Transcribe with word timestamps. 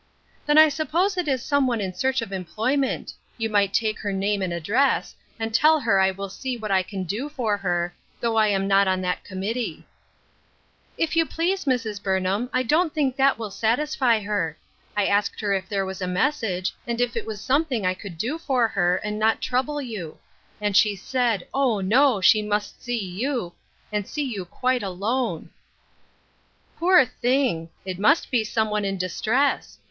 "Then 0.47 0.57
I 0.57 0.67
suppose 0.67 1.15
it 1.15 1.27
is 1.27 1.43
some 1.43 1.67
one 1.67 1.79
in 1.79 1.93
search 1.93 2.23
of 2.23 2.31
employment; 2.31 3.13
you 3.37 3.51
might 3.51 3.71
take 3.71 3.99
her 3.99 4.11
name 4.11 4.41
and 4.41 4.51
address, 4.51 5.15
and 5.39 5.53
tell 5.53 5.79
her 5.81 5.99
I 5.99 6.09
will 6.09 6.27
see 6.27 6.57
what 6.57 6.71
I 6.71 6.81
can 6.81 7.03
do 7.03 7.29
fur 7.29 7.55
her, 7.57 7.93
though 8.19 8.35
I 8.35 8.47
am 8.47 8.67
not 8.67 8.87
on 8.87 9.01
that 9.01 9.23
committee." 9.23 9.85
"If 10.97 11.15
you 11.15 11.23
please, 11.27 11.65
Mrs. 11.65 12.01
Burnham, 12.01 12.49
I 12.51 12.63
don't 12.63 12.91
think 12.95 13.15
that 13.15 13.37
will 13.37 13.51
satisfy 13.51 14.19
her. 14.21 14.57
I 14.97 15.05
asked 15.05 15.39
her 15.39 15.53
if 15.53 15.69
there 15.69 15.85
was 15.85 16.01
a 16.01 16.07
message, 16.07 16.73
and 16.87 16.99
if 16.99 17.15
it 17.15 17.27
was 17.27 17.39
something 17.39 17.85
I 17.85 17.93
could 17.93 18.17
do 18.17 18.39
for 18.39 18.67
her, 18.69 18.95
and 19.03 19.19
not 19.19 19.39
trouble 19.39 19.83
you; 19.83 20.17
and 20.59 20.75
she 20.75 20.95
said, 20.95 21.47
O, 21.53 21.79
no! 21.79 22.21
she 22.21 22.41
must 22.41 22.81
see 22.81 22.97
you, 22.97 23.53
and 23.91 24.07
see 24.07 24.23
you 24.23 24.45
quite 24.45 24.81
alone." 24.81 25.51
l66 26.77 26.77
A 26.77 26.79
TROUBLESOME 26.79 26.79
"YOUNG 26.79 26.79
PERSON."" 26.79 26.79
Poor 26.79 27.05
thing! 27.21 27.69
it 27.85 27.99
must 27.99 28.31
be 28.31 28.43
some 28.43 28.71
one 28.71 28.83
in 28.83 28.97
distress. 28.97 29.77